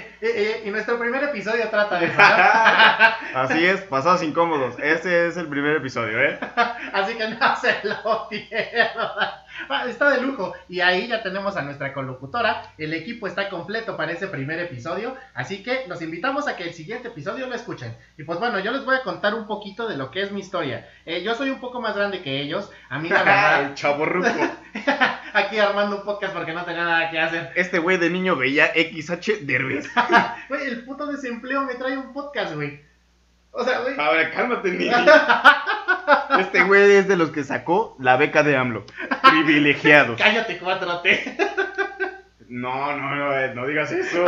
y, 0.65 0.71
nuestro 0.71 0.99
primer 0.99 1.23
episodio 1.25 1.69
trata 1.69 2.01
de 2.01 2.07
eso, 2.07 2.17
¿no? 2.19 2.25
Así 3.41 3.65
es, 3.65 3.83
pasados 3.83 4.23
incómodos. 4.23 4.77
Ese 4.81 5.29
es 5.29 5.37
el 5.37 5.47
primer 5.47 5.77
episodio, 5.77 6.21
¿eh? 6.21 6.39
Así 6.93 7.15
que 7.15 7.29
no 7.29 7.57
se 7.57 7.77
lo 7.85 8.29
pierdan. 8.29 8.89
Está 9.89 10.11
de 10.11 10.23
lujo. 10.23 10.55
Y 10.69 10.81
ahí 10.81 11.09
ya 11.09 11.23
tenemos 11.23 11.57
a 11.57 11.63
nuestra 11.63 11.93
colocutora. 11.93 12.63
El 12.79 12.93
equipo 12.95 13.27
está 13.27 13.49
completo 13.49 13.97
para 13.97 14.13
ese 14.13 14.27
primer 14.27 14.59
episodio. 14.59 15.17
Así 15.35 15.63
que 15.63 15.85
los 15.87 16.03
invitamos 16.03 16.49
a 16.49 16.57
que 16.57 16.65
el 16.65 16.75
siguiente 16.75 17.09
episodio 17.09 17.47
lo 17.47 17.55
escuchen. 17.55 17.97
Y 18.19 18.25
pues 18.25 18.39
bueno, 18.39 18.59
yo 18.61 18.73
les 18.73 18.85
voy 18.85 18.97
a 18.97 19.03
contar 19.03 19.35
un 19.35 19.47
poquito 19.47 19.89
de 19.89 19.97
lo 19.97 20.11
que 20.11 20.23
es 20.23 20.33
mi 20.33 20.41
historia. 20.41 20.89
Eh, 21.05 21.23
yo 21.23 21.35
soy 21.35 21.51
un 21.51 21.61
poco 21.61 21.81
más 21.81 21.97
grande 21.97 22.23
que 22.23 22.41
ellos. 22.41 22.71
A 22.89 22.99
mí 22.99 23.09
la 23.09 23.23
verdad. 23.23 23.63
El 23.63 23.75
chaborruco. 23.75 24.29
Aquí 25.33 25.59
armando 25.59 25.97
un 25.97 26.05
podcast 26.05 26.35
porque 26.35 26.53
no 26.53 26.65
tenía 26.65 26.85
nada 26.85 27.11
que 27.11 27.19
hacer. 27.19 27.53
Este 27.55 27.79
güey 27.79 27.99
de 27.99 28.11
niño 28.11 28.37
veía 28.37 28.73
XH 28.75 29.41
Derbez. 29.43 29.89
Güey, 30.49 30.67
el 30.67 30.85
puto 30.85 31.07
desempleo 31.07 31.63
me 31.63 31.75
trae 31.75 31.97
un 31.97 32.13
podcast, 32.13 32.55
güey. 32.55 32.81
O 33.51 33.65
sea, 33.65 33.81
güey. 33.81 33.99
Ahora, 33.99 34.31
cálmate, 34.31 34.71
niño. 34.71 34.97
Este 36.39 36.63
güey 36.63 36.93
es 36.93 37.09
de 37.09 37.17
los 37.17 37.31
que 37.31 37.43
sacó 37.43 37.97
la 37.99 38.17
beca 38.17 38.43
de 38.43 38.57
AMLO. 38.57 38.85
Privilegiados. 39.23 40.19
Cállate, 40.23 40.61
4T. 40.61 41.37
No, 42.49 42.97
no, 42.97 43.17
no, 43.17 43.37
eh, 43.37 43.53
no 43.55 43.67
digas 43.67 43.91
eso. 43.91 44.25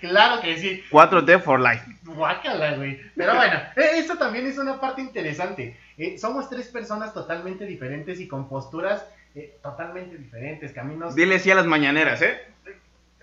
claro 0.00 0.40
que 0.40 0.58
sí. 0.58 0.82
4T 0.90 1.40
for 1.40 1.60
life. 1.60 1.84
Guácala, 2.02 2.72
güey. 2.72 3.00
Pero 3.14 3.36
bueno, 3.36 3.54
eh, 3.76 3.90
eso 3.94 4.16
también 4.16 4.46
es 4.46 4.58
una 4.58 4.80
parte 4.80 5.00
interesante. 5.00 5.76
Eh, 5.96 6.18
somos 6.18 6.48
tres 6.48 6.68
personas 6.68 7.14
totalmente 7.14 7.66
diferentes 7.66 8.18
y 8.20 8.26
con 8.26 8.48
posturas 8.48 9.06
eh, 9.38 9.58
totalmente 9.62 10.16
diferentes, 10.16 10.72
caminos. 10.72 11.14
Dile 11.14 11.38
sí 11.38 11.50
a 11.50 11.54
las 11.54 11.66
mañaneras, 11.66 12.20
¿eh? 12.22 12.40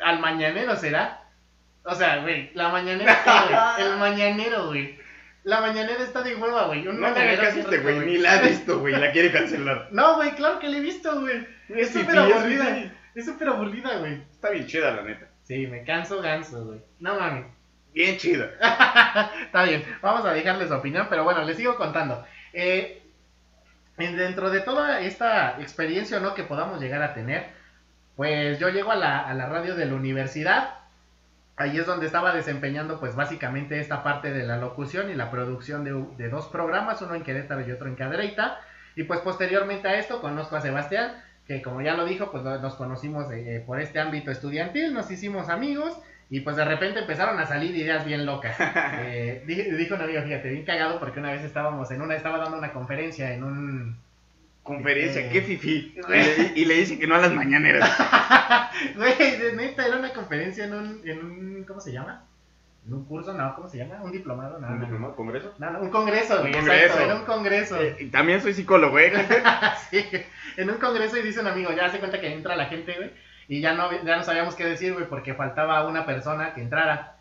Al 0.03 0.19
mañanero 0.19 0.75
será. 0.75 1.23
O 1.83 1.93
sea, 1.93 2.21
güey, 2.21 2.51
la 2.53 2.69
mañanera 2.69 3.11
está, 3.11 3.45
güey. 3.45 3.87
El 3.87 3.97
mañanero, 3.97 4.67
güey. 4.67 4.97
La 5.43 5.61
mañanera 5.61 6.03
está 6.03 6.23
de 6.23 6.35
hueva, 6.35 6.67
güey. 6.67 6.87
Un 6.87 6.99
No 6.99 7.13
te 7.13 7.19
hagas 7.21 7.55
este 7.55 7.77
güey, 7.77 7.99
ni 7.99 8.17
la 8.17 8.33
ha 8.33 8.41
visto, 8.41 8.79
güey, 8.79 8.95
la 8.95 9.11
quiere 9.11 9.31
cancelar. 9.31 9.89
No, 9.91 10.15
güey, 10.15 10.31
claro 10.31 10.59
que 10.59 10.69
la 10.69 10.77
he 10.77 10.81
visto, 10.81 11.21
güey. 11.21 11.45
Es 11.69 11.89
súper 11.91 12.15
sí, 12.15 12.17
es 12.17 12.35
aburrida. 12.35 12.75
sí. 12.75 12.91
Es 13.13 13.25
súper 13.25 13.49
aburrida, 13.49 13.97
güey. 13.97 14.23
Está 14.31 14.49
bien 14.49 14.65
chida, 14.65 14.91
la 14.91 15.03
neta. 15.03 15.27
Sí, 15.43 15.67
me 15.67 15.83
canso 15.83 16.21
ganso, 16.21 16.65
güey. 16.65 16.79
No 16.99 17.19
mames. 17.19 17.45
Bien 17.93 18.17
chida. 18.17 18.51
Está 19.45 19.63
bien, 19.63 19.83
vamos 20.01 20.25
a 20.25 20.33
dejarles 20.33 20.67
su 20.67 20.73
opinión, 20.73 21.07
pero 21.09 21.23
bueno, 21.23 21.43
les 21.43 21.55
sigo 21.55 21.75
contando. 21.77 22.25
Eh, 22.51 23.03
dentro 23.97 24.49
de 24.49 24.61
toda 24.61 25.01
esta 25.01 25.59
experiencia 25.61 26.19
¿no? 26.19 26.33
que 26.33 26.43
podamos 26.43 26.81
llegar 26.81 27.01
a 27.01 27.13
tener, 27.13 27.47
pues 28.15 28.59
yo 28.59 28.69
llego 28.69 28.91
a 28.91 28.95
la, 28.95 29.19
a 29.19 29.33
la 29.33 29.47
radio 29.47 29.75
de 29.75 29.85
la 29.85 29.95
universidad. 29.95 30.75
Ahí 31.57 31.77
es 31.77 31.85
donde 31.85 32.05
estaba 32.05 32.33
desempeñando 32.33 32.99
pues 32.99 33.15
básicamente 33.15 33.79
esta 33.79 34.03
parte 34.03 34.31
de 34.33 34.43
la 34.43 34.57
locución 34.57 35.09
y 35.09 35.15
la 35.15 35.31
producción 35.31 35.83
de, 35.83 35.93
de 36.17 36.29
dos 36.29 36.47
programas, 36.47 37.01
uno 37.01 37.15
en 37.15 37.23
Querétaro 37.23 37.65
y 37.65 37.71
otro 37.71 37.87
en 37.87 37.95
Cadereyta. 37.95 38.59
Y 38.95 39.03
pues 39.03 39.21
posteriormente 39.21 39.87
a 39.87 39.97
esto 39.97 40.21
conozco 40.21 40.55
a 40.55 40.61
Sebastián, 40.61 41.13
que 41.47 41.61
como 41.61 41.81
ya 41.81 41.93
lo 41.93 42.05
dijo, 42.05 42.31
pues 42.31 42.43
nos 42.43 42.75
conocimos 42.75 43.31
eh, 43.31 43.63
por 43.65 43.79
este 43.79 43.99
ámbito 43.99 44.31
estudiantil, 44.31 44.93
nos 44.93 45.11
hicimos 45.11 45.49
amigos 45.49 45.97
y 46.29 46.39
pues 46.41 46.55
de 46.55 46.65
repente 46.65 46.99
empezaron 46.99 47.39
a 47.39 47.45
salir 47.45 47.75
ideas 47.75 48.05
bien 48.05 48.25
locas. 48.25 48.55
Eh, 49.07 49.43
di- 49.45 49.71
dijo 49.77 49.95
un 49.95 50.01
amigo, 50.01 50.21
fíjate, 50.23 50.49
bien 50.49 50.65
cagado 50.65 50.99
porque 50.99 51.19
una 51.19 51.31
vez 51.31 51.43
estábamos 51.43 51.89
en 51.91 52.01
una, 52.01 52.15
estaba 52.15 52.37
dando 52.39 52.57
una 52.57 52.71
conferencia 52.73 53.33
en 53.33 53.43
un... 53.43 53.97
Conferencia, 54.63 55.21
Eh, 55.21 55.29
qué 55.31 55.41
fifi. 55.43 55.93
Y 55.95 56.11
le, 56.11 56.51
y 56.55 56.65
le 56.65 56.73
dice 56.75 56.97
que 56.97 57.05
no 57.05 57.15
a 57.15 57.19
las 57.19 57.33
mañaneras. 57.33 57.87
Güey, 58.95 59.37
de 59.37 59.53
neta, 59.55 59.85
era 59.85 59.97
una 59.97 60.11
conferencia 60.11 60.65
en 60.65 60.73
un, 60.73 61.01
en 61.05 61.19
un, 61.19 61.63
¿cómo 61.65 61.79
se 61.79 61.91
llama? 61.91 62.23
En 62.87 62.93
un 62.93 63.05
curso, 63.05 63.33
no, 63.33 63.55
¿cómo 63.55 63.69
se 63.69 63.77
llama? 63.77 64.01
Un 64.03 64.11
diplomado, 64.11 64.59
no, 64.59 64.67
¿Un 64.67 64.75
no. 64.75 64.79
diplomado? 64.81 65.15
¿Congreso? 65.15 65.53
No, 65.59 65.69
no, 65.71 65.79
un 65.81 65.89
congreso, 65.91 66.39
güey, 66.41 66.53
exacto, 66.53 66.71
congreso. 66.71 66.99
era 66.99 67.15
un 67.15 67.25
congreso. 67.25 67.81
Eh, 67.81 67.95
y 67.99 68.05
también 68.07 68.41
soy 68.41 68.53
psicólogo, 68.53 68.97
¿eh? 68.99 69.11
Sí, 69.91 70.03
en 70.57 70.69
un 70.69 70.77
congreso 70.77 71.17
y 71.17 71.21
dice 71.23 71.39
un 71.41 71.47
amigo, 71.47 71.71
ya 71.71 71.89
se 71.89 71.99
cuenta 71.99 72.19
que 72.19 72.33
entra 72.33 72.55
la 72.55 72.65
gente, 72.65 72.93
güey, 72.95 73.11
y 73.47 73.61
ya 73.61 73.73
no, 73.73 73.91
ya 74.03 74.17
no 74.17 74.23
sabíamos 74.23 74.55
qué 74.55 74.65
decir, 74.65 74.93
güey, 74.93 75.07
porque 75.07 75.33
faltaba 75.33 75.85
una 75.87 76.05
persona 76.05 76.53
que 76.53 76.61
entrara. 76.61 77.17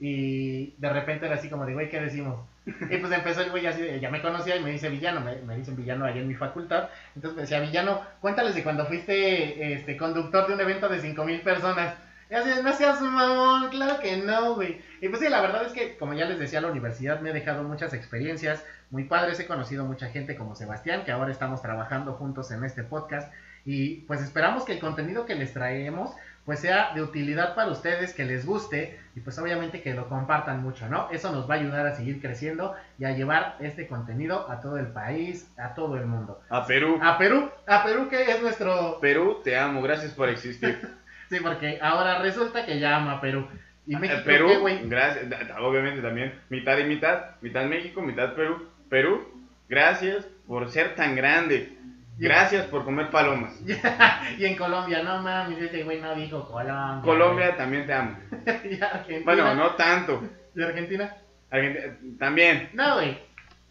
Y 0.00 0.72
de 0.78 0.92
repente 0.92 1.26
era 1.26 1.36
así 1.36 1.48
como 1.48 1.66
de, 1.66 1.74
güey, 1.74 1.88
¿qué 1.88 2.00
decimos? 2.00 2.40
Y 2.66 2.96
pues 2.96 3.12
empezó 3.12 3.42
el 3.42 3.50
güey 3.50 3.66
así, 3.66 3.82
ya 4.00 4.10
me 4.10 4.22
conocía 4.22 4.56
y 4.56 4.62
me 4.62 4.70
dice 4.70 4.88
villano, 4.88 5.20
me, 5.20 5.36
me 5.42 5.56
dicen 5.56 5.76
villano 5.76 6.04
allá 6.06 6.20
en 6.20 6.28
mi 6.28 6.34
facultad. 6.34 6.88
Entonces 7.14 7.36
me 7.36 7.42
decía, 7.42 7.60
villano, 7.60 8.00
cuéntales 8.20 8.54
de 8.54 8.62
cuando 8.62 8.86
fuiste 8.86 9.74
este 9.74 9.96
conductor 9.96 10.46
de 10.46 10.54
un 10.54 10.60
evento 10.60 10.88
de 10.88 11.00
5000 11.00 11.40
personas. 11.42 11.94
Y 12.30 12.34
así, 12.34 12.50
no 12.62 12.72
seas 12.72 13.00
mamón, 13.02 13.68
claro 13.68 14.00
que 14.00 14.16
no, 14.16 14.54
güey. 14.54 14.80
Y 15.02 15.08
pues 15.08 15.20
sí, 15.20 15.28
la 15.28 15.42
verdad 15.42 15.66
es 15.66 15.72
que, 15.72 15.96
como 15.98 16.14
ya 16.14 16.24
les 16.24 16.38
decía, 16.38 16.62
la 16.62 16.68
universidad 16.68 17.20
me 17.20 17.30
ha 17.30 17.32
dejado 17.34 17.62
muchas 17.64 17.92
experiencias 17.92 18.64
muy 18.90 19.04
padres. 19.04 19.38
He 19.40 19.46
conocido 19.46 19.84
mucha 19.84 20.08
gente 20.08 20.34
como 20.36 20.54
Sebastián, 20.54 21.04
que 21.04 21.12
ahora 21.12 21.30
estamos 21.30 21.60
trabajando 21.60 22.14
juntos 22.14 22.50
en 22.50 22.64
este 22.64 22.82
podcast. 22.82 23.30
Y 23.64 24.02
pues 24.02 24.20
esperamos 24.22 24.64
que 24.64 24.72
el 24.74 24.78
contenido 24.80 25.26
que 25.26 25.34
les 25.34 25.52
traemos 25.52 26.14
pues 26.44 26.60
sea 26.60 26.92
de 26.94 27.00
utilidad 27.00 27.54
para 27.54 27.70
ustedes, 27.70 28.12
que 28.12 28.24
les 28.26 28.44
guste 28.44 29.00
y 29.16 29.20
pues 29.20 29.38
obviamente 29.38 29.80
que 29.80 29.94
lo 29.94 30.10
compartan 30.10 30.62
mucho, 30.62 30.86
¿no? 30.90 31.08
Eso 31.10 31.32
nos 31.32 31.48
va 31.48 31.54
a 31.54 31.58
ayudar 31.58 31.86
a 31.86 31.94
seguir 31.96 32.20
creciendo 32.20 32.74
y 32.98 33.06
a 33.06 33.12
llevar 33.12 33.56
este 33.60 33.86
contenido 33.86 34.50
a 34.50 34.60
todo 34.60 34.76
el 34.76 34.88
país, 34.88 35.50
a 35.56 35.74
todo 35.74 35.96
el 35.96 36.04
mundo. 36.04 36.42
A 36.50 36.66
Perú. 36.66 36.98
A 37.02 37.16
Perú, 37.16 37.50
a 37.66 37.82
Perú 37.82 38.08
que 38.10 38.30
es 38.30 38.42
nuestro... 38.42 39.00
Perú, 39.00 39.40
te 39.42 39.56
amo, 39.56 39.80
gracias 39.80 40.12
por 40.12 40.28
existir. 40.28 40.78
Sí, 41.30 41.38
porque 41.42 41.78
ahora 41.80 42.18
resulta 42.20 42.66
que 42.66 42.78
ya 42.78 42.96
ama 42.96 43.12
a 43.12 43.20
Perú. 43.22 43.48
¿Y 43.86 43.96
México 43.96 44.20
Eh, 44.20 44.24
Perú, 44.26 44.46
qué, 44.48 44.56
güey? 44.58 44.86
gracias, 44.86 45.24
obviamente 45.58 46.02
también, 46.02 46.38
mitad 46.50 46.76
y 46.76 46.84
mitad, 46.84 47.36
mitad 47.40 47.64
México, 47.64 48.02
mitad 48.02 48.34
Perú. 48.34 48.68
Perú, 48.90 49.26
gracias 49.66 50.26
por 50.46 50.70
ser 50.70 50.94
tan 50.94 51.16
grande. 51.16 51.78
Gracias 52.16 52.66
por 52.66 52.84
comer 52.84 53.10
palomas. 53.10 53.60
y 54.38 54.44
en 54.44 54.56
Colombia, 54.56 55.02
no 55.02 55.20
mames, 55.22 55.60
ese 55.60 55.82
güey 55.82 56.00
no 56.00 56.14
dijo 56.14 56.48
Colombia. 56.48 57.02
Colombia, 57.02 57.56
también 57.56 57.86
te 57.86 57.92
amo. 57.92 58.16
y 58.46 58.80
Argentina. 58.80 59.22
Bueno, 59.24 59.54
no 59.54 59.70
tanto. 59.74 60.22
¿Y 60.54 60.62
Argentina? 60.62 61.16
Argentina, 61.50 61.96
también. 62.18 62.70
No, 62.72 62.94
güey. 62.94 63.18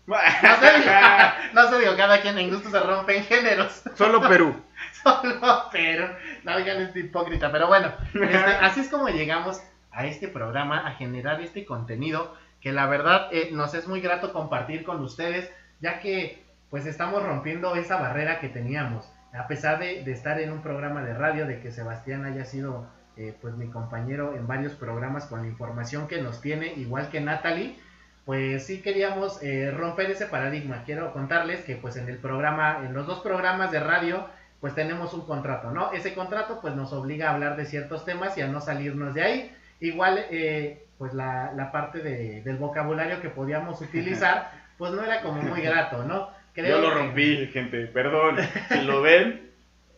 No 0.06 0.16
se 0.60 0.82
dio, 0.82 0.92
no 1.54 1.70
se 1.70 1.80
dio, 1.80 1.96
cada 1.96 2.22
quien 2.22 2.38
en 2.38 2.50
gusto 2.50 2.70
se 2.70 2.80
rompen 2.80 3.24
géneros. 3.24 3.84
Solo 3.96 4.22
Perú. 4.28 4.62
Solo, 5.02 5.70
pero, 5.72 6.10
no 6.44 6.58
digan 6.58 6.82
este 6.82 7.00
hipócrita, 7.00 7.52
pero 7.52 7.68
bueno, 7.68 7.94
este, 8.14 8.38
así 8.38 8.82
es 8.82 8.90
como 8.90 9.08
llegamos 9.08 9.62
a 9.92 10.06
este 10.06 10.28
programa, 10.28 10.86
a 10.86 10.92
generar 10.96 11.42
este 11.42 11.66
contenido, 11.66 12.36
que 12.60 12.74
la 12.74 12.86
verdad 12.88 13.30
eh, 13.32 13.50
nos 13.54 13.74
es 13.74 13.88
muy 13.88 14.02
grato 14.02 14.34
compartir 14.34 14.84
con 14.84 15.02
ustedes, 15.02 15.52
ya 15.80 16.00
que 16.00 16.43
pues 16.74 16.88
estamos 16.88 17.22
rompiendo 17.22 17.76
esa 17.76 17.98
barrera 17.98 18.40
que 18.40 18.50
teníamos, 18.50 19.08
a 19.32 19.46
pesar 19.46 19.78
de, 19.78 20.04
de 20.04 20.12
estar 20.12 20.40
en 20.40 20.52
un 20.52 20.64
programa 20.64 21.04
de 21.04 21.14
radio, 21.14 21.46
de 21.46 21.60
que 21.60 21.70
Sebastián 21.70 22.26
haya 22.26 22.46
sido 22.46 22.88
eh, 23.16 23.38
pues 23.40 23.54
mi 23.54 23.68
compañero 23.68 24.34
en 24.36 24.48
varios 24.48 24.74
programas 24.74 25.28
con 25.28 25.44
la 25.44 25.48
información 25.48 26.08
que 26.08 26.20
nos 26.20 26.42
tiene, 26.42 26.74
igual 26.74 27.10
que 27.10 27.22
Natalie, 27.22 27.78
pues 28.26 28.66
sí 28.66 28.82
queríamos 28.82 29.38
eh, 29.44 29.70
romper 29.70 30.10
ese 30.10 30.26
paradigma. 30.26 30.82
Quiero 30.84 31.14
contarles 31.14 31.62
que 31.64 31.76
pues 31.76 31.96
en 31.96 32.10
el 32.10 32.18
programa, 32.18 32.80
en 32.84 32.96
los 32.96 33.06
dos 33.06 33.20
programas 33.20 33.70
de 33.72 33.80
radio, 33.80 34.26
pues 34.60 34.74
tenemos 34.74 35.14
un 35.14 35.28
contrato, 35.28 35.70
¿no? 35.70 35.92
Ese 35.92 36.16
contrato 36.16 36.58
pues 36.60 36.74
nos 36.74 36.92
obliga 36.92 37.30
a 37.30 37.34
hablar 37.36 37.56
de 37.56 37.66
ciertos 37.66 38.04
temas 38.04 38.36
y 38.36 38.42
a 38.42 38.48
no 38.48 38.62
salirnos 38.62 39.14
de 39.14 39.22
ahí. 39.22 39.56
Igual, 39.80 40.26
eh, 40.32 40.88
pues 40.98 41.14
la, 41.14 41.52
la 41.54 41.72
parte 41.72 42.00
de- 42.00 42.42
del 42.42 42.58
vocabulario 42.58 43.22
que 43.22 43.30
podíamos 43.30 43.80
utilizar, 43.80 44.50
pues 44.80 44.92
no 44.92 45.04
era 45.04 45.22
como 45.22 45.40
muy 45.44 45.62
grato, 45.62 46.04
¿no? 46.04 46.42
Yo 46.56 46.80
lo 46.80 46.94
rompí, 46.94 47.48
gente, 47.48 47.88
perdón. 47.88 48.38
Si 48.70 48.82
lo 48.82 49.02
ven, 49.02 49.52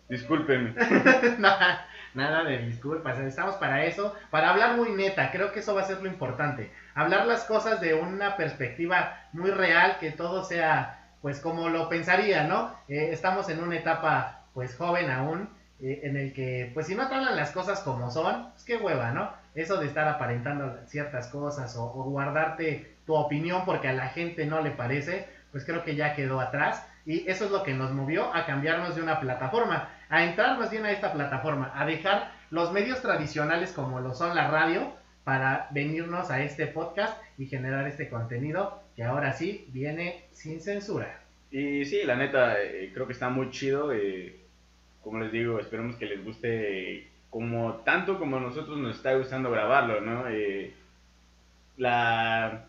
discúlpenme. 0.09 0.74
nada, 1.39 1.88
nada 2.13 2.43
de 2.43 2.59
disculpas, 2.59 3.19
estamos 3.19 3.55
para 3.55 3.85
eso, 3.85 4.15
para 4.31 4.50
hablar 4.51 4.77
muy 4.77 4.91
neta, 4.91 5.31
creo 5.31 5.51
que 5.51 5.59
eso 5.59 5.75
va 5.75 5.81
a 5.81 5.85
ser 5.85 6.01
lo 6.01 6.07
importante, 6.07 6.71
hablar 6.93 7.25
las 7.25 7.43
cosas 7.43 7.81
de 7.81 7.93
una 7.93 8.38
perspectiva 8.38 9.19
muy 9.33 9.51
real, 9.51 9.97
que 10.00 10.12
todo 10.12 10.43
sea 10.43 11.01
pues 11.21 11.39
como 11.39 11.69
lo 11.69 11.89
pensaría, 11.89 12.43
¿no? 12.43 12.71
Eh, 12.88 13.09
estamos 13.12 13.50
en 13.50 13.59
una 13.63 13.75
etapa 13.77 14.43
pues 14.53 14.75
joven 14.75 15.09
aún, 15.09 15.50
eh, 15.81 16.01
en 16.03 16.15
el 16.17 16.33
que 16.33 16.69
pues 16.74 16.85
si 16.85 16.95
no 16.95 17.07
te 17.07 17.15
hablan 17.15 17.35
las 17.35 17.51
cosas 17.51 17.81
como 17.81 18.12
son, 18.12 18.51
pues 18.51 18.63
qué 18.63 18.77
hueva, 18.77 19.12
¿no? 19.12 19.31
Eso 19.55 19.77
de 19.77 19.88
estar 19.88 20.07
aparentando 20.07 20.77
ciertas 20.85 21.27
cosas 21.27 21.75
o, 21.77 21.85
o 21.85 22.03
guardarte 22.03 22.95
tu 23.05 23.15
opinión 23.15 23.65
porque 23.65 23.88
a 23.88 23.93
la 23.93 24.09
gente 24.09 24.45
no 24.45 24.62
le 24.62 24.69
parece, 24.69 25.27
pues 25.55 25.63
creo 25.63 25.85
que 25.85 25.95
ya 25.95 26.15
quedó 26.15 26.41
atrás 26.41 26.85
y 27.05 27.29
eso 27.29 27.45
es 27.45 27.51
lo 27.51 27.63
que 27.63 27.74
nos 27.74 27.93
movió 27.93 28.25
a 28.35 28.45
cambiarnos 28.45 28.93
de 28.93 29.01
una 29.01 29.21
plataforma, 29.21 29.88
a 30.09 30.25
entrar 30.25 30.59
más 30.59 30.69
bien 30.69 30.83
a 30.83 30.91
esta 30.91 31.13
plataforma, 31.13 31.71
a 31.74 31.85
dejar 31.85 32.29
los 32.51 32.74
medios 32.74 33.01
tradicionales 33.01 33.71
como 33.71 34.01
lo 34.01 34.13
son 34.13 34.35
la 34.35 34.51
radio 34.51 34.91
para 35.24 35.69
venirnos 35.71 36.29
a 36.29 36.43
este 36.43 36.67
podcast 36.67 37.17
y 37.38 37.45
generar 37.45 37.88
este 37.88 38.09
contenido 38.09 38.83
que 38.97 39.05
ahora 39.05 39.31
sí 39.31 39.65
viene 39.69 40.25
sin 40.33 40.59
censura. 40.59 41.21
Y 41.51 41.85
sí, 41.85 42.03
la 42.03 42.17
neta, 42.17 42.62
eh, 42.62 42.91
creo 42.93 43.07
que 43.07 43.13
está 43.13 43.29
muy 43.29 43.50
chido. 43.50 43.93
eh, 43.93 44.35
como 45.01 45.21
les 45.21 45.31
digo, 45.31 45.57
esperemos 45.57 45.95
que 45.95 46.05
les 46.05 46.21
guste 46.21 47.07
como 47.29 47.75
tanto 47.85 48.19
como 48.19 48.35
a 48.35 48.41
nosotros 48.41 48.77
nos 48.77 48.97
está 48.97 49.13
gustando 49.13 49.50
grabarlo, 49.51 50.01
¿no? 50.01 50.27
Eh, 50.27 50.74
la, 51.77 52.65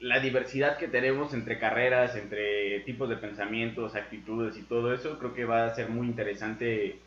la 0.00 0.20
diversidad 0.20 0.78
que 0.78 0.88
tenemos 0.88 1.34
entre 1.34 1.58
carreras, 1.58 2.14
entre 2.16 2.80
tipos 2.80 3.08
de 3.08 3.16
pensamientos, 3.16 3.94
actitudes 3.94 4.56
y 4.56 4.62
todo 4.62 4.94
eso, 4.94 5.18
creo 5.18 5.34
que 5.34 5.44
va 5.44 5.66
a 5.66 5.74
ser 5.74 5.88
muy 5.88 6.06
interesante 6.06 6.98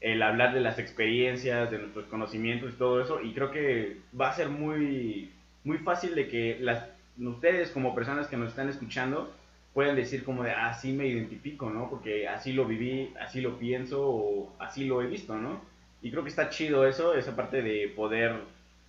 el 0.00 0.22
hablar 0.22 0.54
de 0.54 0.60
las 0.60 0.78
experiencias, 0.78 1.70
de 1.70 1.78
nuestros 1.78 2.06
conocimientos 2.06 2.72
y 2.72 2.76
todo 2.76 3.02
eso, 3.02 3.20
y 3.20 3.32
creo 3.32 3.50
que 3.50 3.98
va 4.18 4.30
a 4.30 4.36
ser 4.36 4.48
muy, 4.48 5.30
muy 5.64 5.78
fácil 5.78 6.14
de 6.14 6.28
que 6.28 6.56
las, 6.60 6.86
ustedes 7.18 7.70
como 7.70 7.94
personas 7.94 8.28
que 8.28 8.36
nos 8.36 8.50
están 8.50 8.68
escuchando 8.68 9.32
puedan 9.74 9.96
decir 9.96 10.24
como 10.24 10.42
de, 10.42 10.52
así 10.52 10.92
me 10.92 11.06
identifico, 11.06 11.70
¿no? 11.70 11.90
Porque 11.90 12.26
así 12.26 12.52
lo 12.52 12.64
viví, 12.64 13.12
así 13.20 13.40
lo 13.40 13.58
pienso 13.58 14.08
o 14.08 14.56
así 14.58 14.84
lo 14.84 15.02
he 15.02 15.06
visto, 15.06 15.36
¿no? 15.36 15.60
Y 16.00 16.10
creo 16.10 16.22
que 16.22 16.30
está 16.30 16.48
chido 16.48 16.86
eso, 16.86 17.14
esa 17.14 17.36
parte 17.36 17.62
de 17.62 17.88
poder 17.94 18.36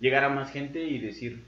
llegar 0.00 0.24
a 0.24 0.28
más 0.30 0.50
gente 0.50 0.82
y 0.82 0.98
decir, 0.98 1.42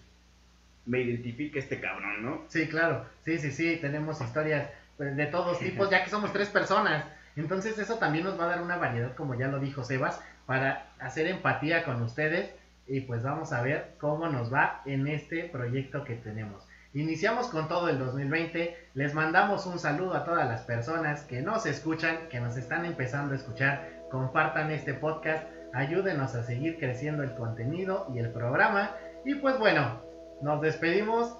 me 0.86 1.00
identifica 1.00 1.58
este 1.58 1.80
cabrón, 1.80 2.22
¿no? 2.22 2.44
Sí, 2.48 2.68
claro. 2.68 3.06
Sí, 3.24 3.38
sí, 3.38 3.50
sí. 3.50 3.78
Tenemos 3.80 4.20
historias 4.20 4.68
de 4.98 5.26
todos 5.26 5.58
tipos, 5.58 5.90
ya 5.90 6.04
que 6.04 6.10
somos 6.10 6.32
tres 6.32 6.48
personas. 6.48 7.04
Entonces 7.36 7.78
eso 7.78 7.96
también 7.96 8.24
nos 8.24 8.38
va 8.38 8.44
a 8.44 8.48
dar 8.48 8.62
una 8.62 8.76
variedad, 8.76 9.14
como 9.14 9.34
ya 9.34 9.48
lo 9.48 9.58
dijo 9.58 9.84
Sebas, 9.84 10.20
para 10.46 10.92
hacer 10.98 11.26
empatía 11.26 11.84
con 11.84 12.02
ustedes 12.02 12.54
y 12.86 13.00
pues 13.00 13.22
vamos 13.22 13.52
a 13.52 13.62
ver 13.62 13.94
cómo 13.98 14.28
nos 14.28 14.52
va 14.52 14.82
en 14.84 15.06
este 15.06 15.44
proyecto 15.44 16.04
que 16.04 16.14
tenemos. 16.14 16.66
Iniciamos 16.94 17.48
con 17.48 17.68
todo 17.68 17.88
el 17.88 17.98
2020, 17.98 18.76
les 18.92 19.14
mandamos 19.14 19.64
un 19.64 19.78
saludo 19.78 20.14
a 20.14 20.24
todas 20.24 20.46
las 20.46 20.62
personas 20.62 21.22
que 21.22 21.40
nos 21.40 21.64
escuchan, 21.64 22.28
que 22.28 22.38
nos 22.38 22.58
están 22.58 22.84
empezando 22.84 23.32
a 23.32 23.36
escuchar, 23.36 23.88
compartan 24.10 24.70
este 24.70 24.92
podcast, 24.92 25.46
ayúdenos 25.72 26.34
a 26.34 26.42
seguir 26.42 26.78
creciendo 26.78 27.22
el 27.22 27.34
contenido 27.34 28.08
y 28.14 28.18
el 28.18 28.30
programa 28.30 28.90
y 29.24 29.36
pues 29.36 29.58
bueno, 29.58 30.02
nos 30.42 30.60
despedimos. 30.60 31.36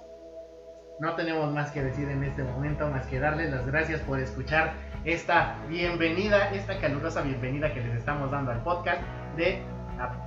No 0.99 1.15
tenemos 1.15 1.51
más 1.53 1.71
que 1.71 1.83
decir 1.83 2.07
en 2.09 2.23
este 2.23 2.43
momento, 2.43 2.87
más 2.87 3.05
que 3.07 3.19
darles 3.19 3.51
las 3.51 3.65
gracias 3.67 3.99
por 4.01 4.19
escuchar 4.19 4.73
esta 5.03 5.57
bienvenida, 5.67 6.51
esta 6.51 6.79
calurosa 6.79 7.21
bienvenida 7.21 7.73
que 7.73 7.81
les 7.81 7.97
estamos 7.97 8.31
dando 8.31 8.51
al 8.51 8.63
podcast 8.63 9.01
de 9.35 9.61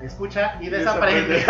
Escucha 0.02 0.59
y 0.61 0.68
Desaprende. 0.68 1.38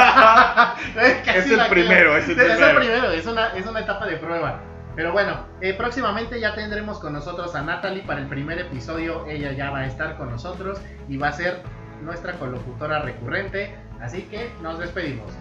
es 1.35 1.51
el 1.51 1.67
primero, 1.69 2.17
es 2.17 2.29
el 2.29 2.37
primero. 2.37 2.55
Es 2.55 2.61
el 2.61 2.77
primero, 2.77 3.11
es 3.11 3.27
una, 3.27 3.49
es 3.57 3.67
una 3.67 3.81
etapa 3.81 4.07
de 4.07 4.17
prueba. 4.17 4.61
Pero 4.95 5.13
bueno, 5.13 5.47
eh, 5.61 5.75
próximamente 5.75 6.41
ya 6.41 6.55
tendremos 6.55 6.99
con 7.01 7.13
nosotros 7.13 7.55
a 7.55 7.63
Natalie 7.63 8.03
para 8.03 8.21
el 8.21 8.29
primer 8.29 8.59
episodio. 8.59 9.27
Ella 9.27 9.53
ya 9.53 9.71
va 9.71 9.81
a 9.81 9.87
estar 9.87 10.17
con 10.17 10.31
nosotros 10.31 10.81
y 11.09 11.17
va 11.17 11.29
a 11.29 11.33
ser 11.33 11.63
nuestra 12.03 12.35
colocutora 12.35 13.01
recurrente. 13.01 13.75
Así 14.01 14.23
que 14.23 14.51
nos 14.63 14.79
despedimos. 14.79 15.33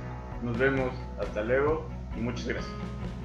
Nos 0.42 0.58
vemos, 0.58 0.92
hasta 1.20 1.42
luego 1.42 1.90
y 2.18 2.22
muchas 2.22 2.48
gracias. 2.48 2.74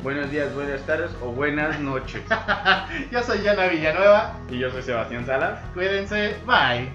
Buenos 0.03 0.31
días, 0.31 0.55
buenas 0.55 0.81
tardes 0.87 1.11
o 1.23 1.33
buenas 1.33 1.79
noches. 1.81 2.23
yo 3.11 3.23
soy 3.23 3.43
Yana 3.43 3.67
Villanueva. 3.67 4.35
Y 4.49 4.59
yo 4.59 4.71
soy 4.71 4.83
Sebastián 4.83 5.27
Salas. 5.27 5.61
Cuídense, 5.75 6.37
bye. 6.47 6.89